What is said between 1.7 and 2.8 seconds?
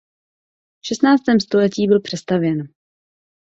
byl přestavěn.